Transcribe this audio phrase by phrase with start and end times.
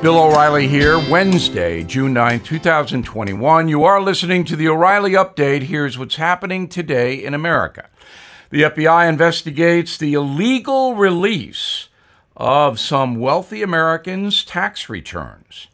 [0.00, 3.68] Bill O'Reilly here, Wednesday, June 9, 2021.
[3.68, 5.62] You are listening to the O'Reilly Update.
[5.62, 7.90] Here's what's happening today in America.
[8.50, 11.88] The FBI investigates the illegal release
[12.36, 15.66] of some wealthy Americans' tax returns.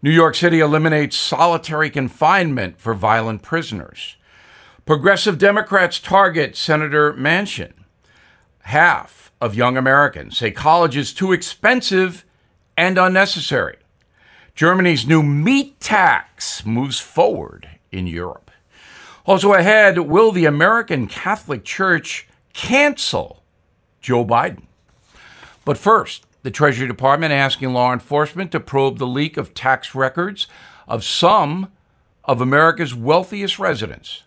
[0.00, 4.16] New York City eliminates solitary confinement for violent prisoners.
[4.86, 7.74] Progressive Democrats target Senator Manchin.
[8.60, 12.24] Half of young Americans say college is too expensive
[12.76, 13.76] and unnecessary.
[14.54, 18.50] Germany's new meat tax moves forward in Europe.
[19.26, 23.42] Also ahead, will the American Catholic Church cancel
[24.00, 24.62] Joe Biden?
[25.64, 30.46] But first, the Treasury Department asking law enforcement to probe the leak of tax records
[30.86, 31.72] of some
[32.24, 34.22] of America's wealthiest residents.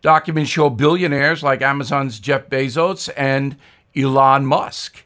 [0.00, 3.56] Documents show billionaires like Amazon's Jeff Bezos and
[3.94, 5.04] Elon Musk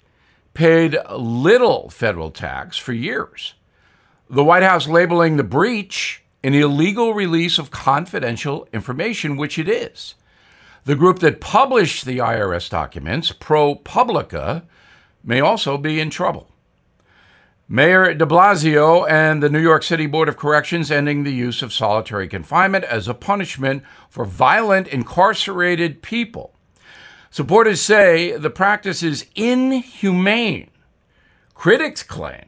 [0.55, 3.55] paid little federal tax for years.
[4.31, 10.15] The White House labeling the breach an illegal release of confidential information, which it is.
[10.85, 14.65] The group that published the IRS documents, ProPublica,
[15.25, 16.51] may also be in trouble.
[17.67, 21.73] Mayor de Blasio and the New York City Board of Corrections ending the use of
[21.73, 26.54] solitary confinement as a punishment for violent incarcerated people.
[27.35, 30.71] Supporters say the practice is inhumane.
[31.53, 32.45] Critics claim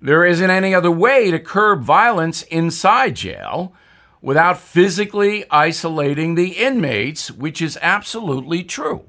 [0.00, 3.72] there isn't any other way to curb violence inside jail
[4.20, 9.08] without physically isolating the inmates, which is absolutely true.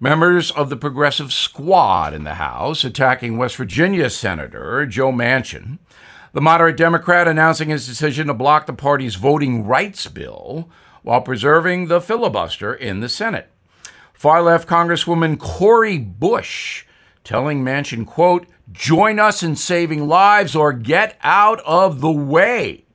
[0.00, 5.80] Members of the Progressive Squad in the House attacking West Virginia Senator Joe Manchin,
[6.32, 10.70] the moderate Democrat announcing his decision to block the party's voting rights bill
[11.02, 13.50] while preserving the filibuster in the Senate.
[14.16, 16.86] Far left Congresswoman Cori Bush
[17.22, 22.86] telling Manchin, quote, join us in saving lives or get out of the way.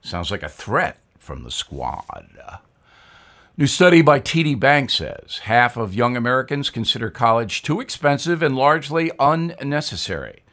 [0.00, 2.30] Sounds like a threat from the squad.
[3.58, 8.56] New study by TD Bank says half of young Americans consider college too expensive and
[8.56, 10.44] largely unnecessary.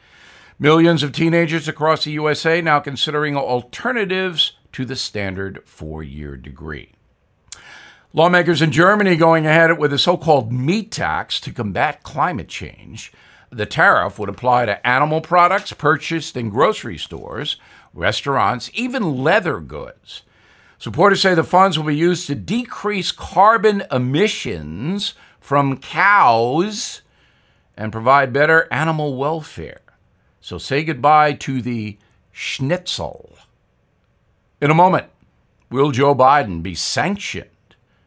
[0.58, 6.95] Millions of teenagers across the USA now considering alternatives to the standard four year degree.
[8.16, 13.12] Lawmakers in Germany going ahead with a so called meat tax to combat climate change.
[13.50, 17.56] The tariff would apply to animal products purchased in grocery stores,
[17.92, 20.22] restaurants, even leather goods.
[20.78, 27.02] Supporters say the funds will be used to decrease carbon emissions from cows
[27.76, 29.82] and provide better animal welfare.
[30.40, 31.98] So say goodbye to the
[32.32, 33.36] schnitzel.
[34.62, 35.08] In a moment,
[35.68, 37.50] will Joe Biden be sanctioned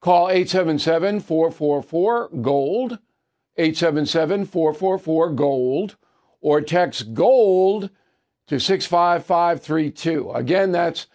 [0.00, 2.98] Call 877 444 GOLD,
[3.56, 5.96] 877 444 GOLD,
[6.40, 7.90] or text GOLD
[8.46, 10.30] to 65532.
[10.30, 11.06] Again, that's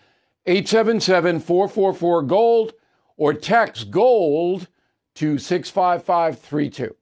[0.46, 2.74] 877 444 GOLD,
[3.16, 4.68] or text GOLD
[5.16, 6.96] to 65532.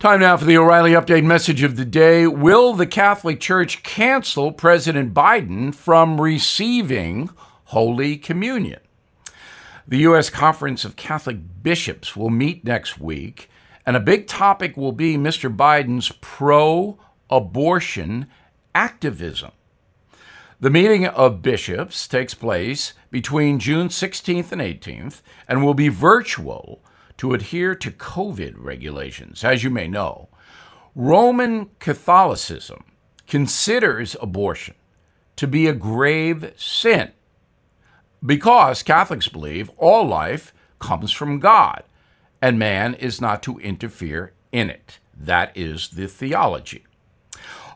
[0.00, 2.26] Time now for the O'Reilly Update message of the day.
[2.26, 7.28] Will the Catholic Church cancel President Biden from receiving
[7.64, 8.80] Holy Communion?
[9.90, 10.30] The U.S.
[10.30, 13.50] Conference of Catholic Bishops will meet next week,
[13.84, 15.52] and a big topic will be Mr.
[15.52, 16.96] Biden's pro
[17.28, 18.28] abortion
[18.72, 19.50] activism.
[20.60, 26.84] The meeting of bishops takes place between June 16th and 18th and will be virtual
[27.16, 29.42] to adhere to COVID regulations.
[29.42, 30.28] As you may know,
[30.94, 32.84] Roman Catholicism
[33.26, 34.76] considers abortion
[35.34, 37.10] to be a grave sin
[38.24, 41.82] because Catholics believe all life comes from God
[42.42, 44.98] and man is not to interfere in it.
[45.16, 46.84] That is the theology.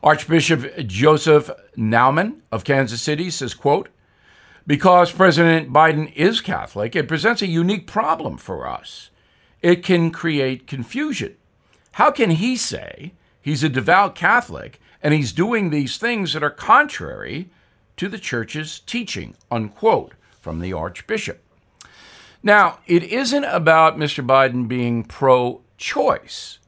[0.03, 3.89] Archbishop Joseph Naumann of Kansas City says, quote,
[4.67, 9.09] because President Biden is Catholic, it presents a unique problem for us.
[9.61, 11.35] It can create confusion.
[11.93, 16.49] How can he say he's a devout Catholic and he's doing these things that are
[16.49, 17.49] contrary
[17.97, 19.35] to the church's teaching?
[19.51, 20.13] Unquote,
[20.45, 21.41] from the Archbishop.
[22.43, 24.23] Now, it isn't about Mr.
[24.23, 26.59] Biden being pro choice,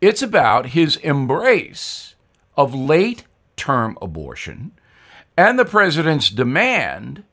[0.00, 2.14] it's about his embrace
[2.56, 4.72] of late term abortion
[5.36, 7.24] and the president's demand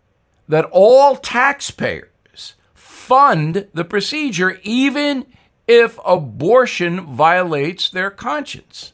[0.49, 5.25] that all taxpayers fund the procedure, even
[5.65, 8.91] if abortion violates their conscience.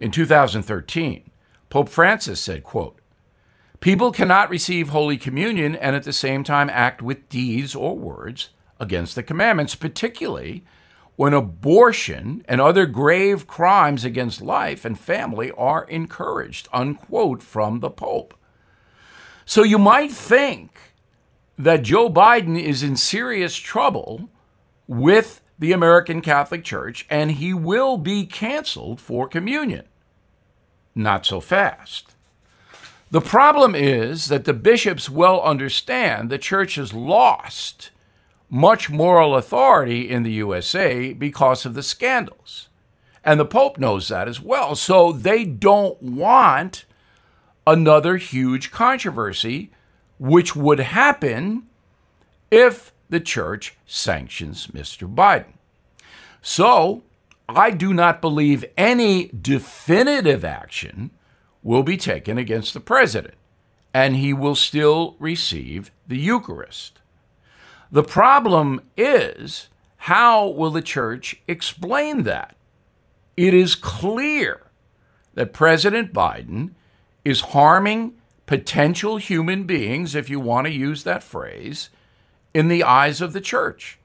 [0.00, 1.30] In 2013,
[1.70, 2.98] Pope Francis said, quote,
[3.82, 8.50] People cannot receive Holy Communion and at the same time act with deeds or words
[8.78, 10.64] against the commandments, particularly
[11.16, 17.90] when abortion and other grave crimes against life and family are encouraged, unquote, from the
[17.90, 18.34] Pope.
[19.44, 20.78] So you might think
[21.58, 24.30] that Joe Biden is in serious trouble
[24.86, 29.86] with the American Catholic Church and he will be canceled for communion.
[30.94, 32.11] Not so fast.
[33.12, 37.90] The problem is that the bishops well understand the church has lost
[38.48, 42.70] much moral authority in the USA because of the scandals.
[43.22, 44.74] And the Pope knows that as well.
[44.74, 46.86] So they don't want
[47.66, 49.70] another huge controversy,
[50.18, 51.64] which would happen
[52.50, 55.06] if the church sanctions Mr.
[55.06, 55.52] Biden.
[56.40, 57.02] So
[57.46, 61.10] I do not believe any definitive action
[61.62, 63.34] will be taken against the president,
[63.94, 67.00] and he will still receive the Eucharist.
[67.90, 72.56] The problem is how will the church explain that?
[73.36, 74.62] It is clear
[75.34, 76.70] that President Biden
[77.24, 78.14] is harming
[78.46, 81.90] potential human beings, if you want to use that phrase,
[82.52, 83.98] in the eyes of the church.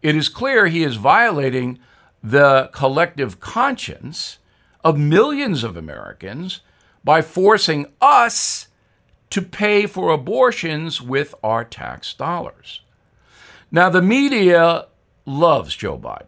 [0.00, 1.78] It is clear he is violating
[2.22, 4.38] the collective conscience
[4.84, 6.60] of millions of Americans
[7.04, 8.68] by forcing us
[9.30, 12.82] to pay for abortions with our tax dollars.
[13.70, 14.88] Now, the media
[15.24, 16.26] loves Joe Biden,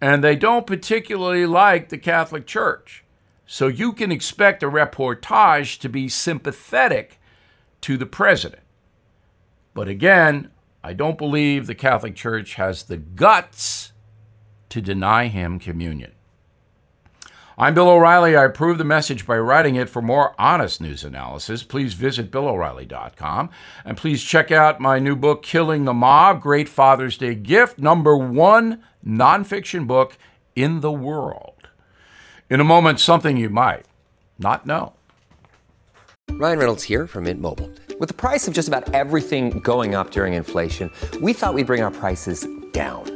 [0.00, 3.04] and they don't particularly like the Catholic Church.
[3.46, 7.18] So you can expect a reportage to be sympathetic
[7.82, 8.62] to the president.
[9.72, 10.50] But again,
[10.82, 13.92] I don't believe the Catholic Church has the guts
[14.68, 16.12] to deny him communion.
[17.58, 18.36] I'm Bill O'Reilly.
[18.36, 19.88] I approve the message by writing it.
[19.88, 23.48] For more honest news analysis, please visit BillO'Reilly.com.
[23.82, 28.14] And please check out my new book, Killing the Mob Great Father's Day Gift, number
[28.14, 30.18] one nonfiction book
[30.54, 31.70] in the world.
[32.50, 33.86] In a moment, something you might
[34.38, 34.92] not know.
[36.32, 37.70] Ryan Reynolds here from Mint Mobile.
[37.98, 40.90] With the price of just about everything going up during inflation,
[41.22, 43.15] we thought we'd bring our prices down.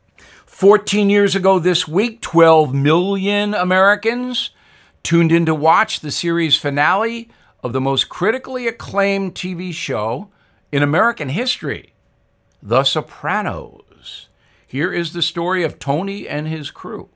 [0.51, 4.51] 14 years ago this week, 12 million Americans
[5.01, 7.29] tuned in to watch the series finale
[7.63, 10.29] of the most critically acclaimed TV show
[10.69, 11.93] in American history,
[12.61, 14.27] The Sopranos.
[14.67, 17.09] Here is the story of Tony and his crew.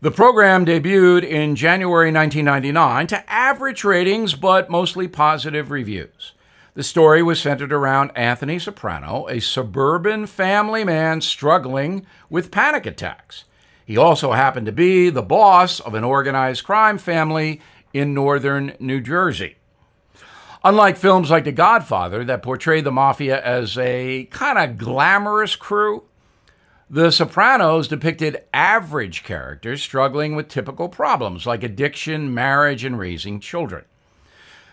[0.00, 6.32] The program debuted in January 1999 to average ratings but mostly positive reviews.
[6.78, 13.46] The story was centered around Anthony Soprano, a suburban family man struggling with panic attacks.
[13.84, 17.60] He also happened to be the boss of an organized crime family
[17.92, 19.56] in northern New Jersey.
[20.62, 26.04] Unlike films like The Godfather that portray the mafia as a kind of glamorous crew,
[26.88, 33.84] The Sopranos depicted average characters struggling with typical problems like addiction, marriage, and raising children.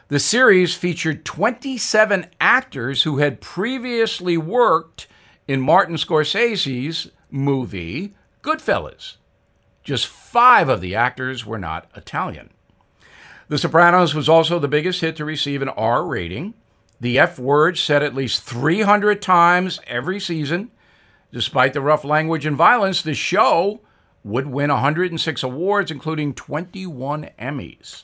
[0.08, 5.08] The series featured 27 actors who had previously worked
[5.48, 9.16] in Martin Scorsese's movie Goodfellas.
[9.84, 12.52] Just five of the actors were not Italian.
[13.48, 16.54] The Sopranos was also the biggest hit to receive an R rating.
[17.02, 20.70] The F word said at least 300 times every season.
[21.32, 23.82] Despite the rough language and violence, the show
[24.24, 28.04] would win 106 awards, including 21 Emmys.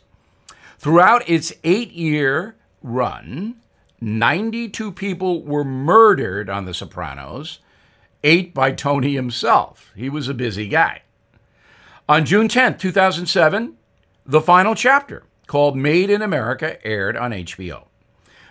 [0.82, 3.58] Throughout its eight year run,
[4.02, 7.60] 92 people were murdered on The Sopranos,
[8.24, 9.92] eight by Tony himself.
[9.96, 11.04] He was a busy guy.
[12.10, 13.78] On June 10, 2007,
[14.26, 17.84] the final chapter, called Made in America, aired on HBO.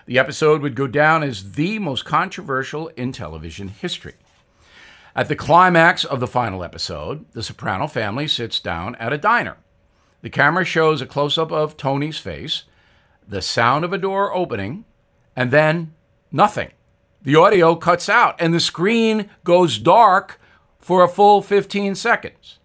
[0.06, 4.14] The episode would go down as the most controversial in television history.
[5.16, 9.56] At the climax of the final episode, the Soprano family sits down at a diner.
[10.22, 12.64] The camera shows a close up of Tony's face,
[13.26, 14.84] the sound of a door opening,
[15.34, 15.94] and then
[16.30, 16.70] nothing.
[17.22, 20.40] The audio cuts out, and the screen goes dark
[20.78, 22.58] for a full 15 seconds.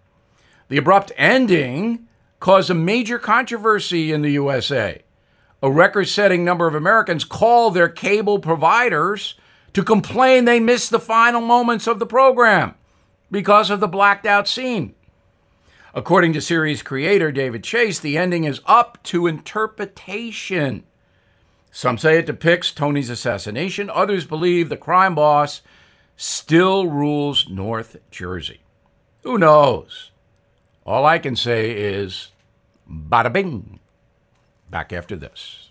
[0.68, 2.08] The abrupt ending
[2.40, 5.02] caused a major controversy in the USA.
[5.62, 9.36] A record setting number of Americans called their cable providers
[9.74, 12.76] to complain they missed the final moments of the program
[13.30, 14.95] because of the blacked out scene.
[15.98, 20.84] According to series creator David Chase, the ending is up to interpretation.
[21.72, 25.62] Some say it depicts Tony's assassination, others believe the crime boss
[26.18, 28.60] still rules North Jersey.
[29.24, 30.12] Who knows?
[30.86, 32.32] All I can say is
[32.92, 33.80] bada bing.
[34.70, 35.70] Back after this.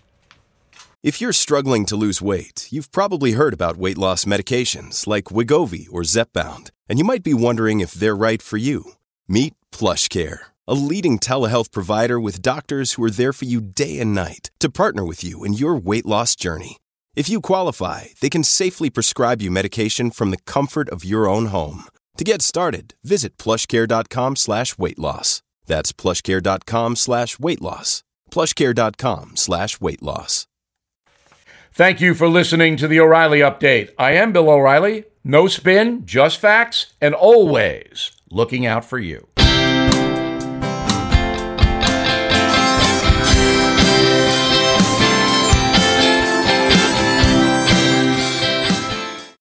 [1.03, 5.85] If you're struggling to lose weight, you've probably heard about weight loss medications like Wegovy
[5.91, 8.93] or Zepbound, and you might be wondering if they're right for you.
[9.27, 14.15] Meet PlushCare, a leading telehealth provider with doctors who are there for you day and
[14.15, 16.77] night to partner with you in your weight loss journey.
[17.13, 21.47] If you qualify, they can safely prescribe you medication from the comfort of your own
[21.47, 21.83] home.
[22.15, 25.41] To get started, visit plushcare.com slash weight loss.
[25.65, 28.03] That's plushcare.com slash weight loss.
[28.31, 30.47] plushcare.com slash weight loss.
[31.73, 33.89] Thank you for listening to the O'Reilly Update.
[33.97, 35.03] I am Bill O'Reilly.
[35.25, 39.27] No spin, just facts, and always looking out for you.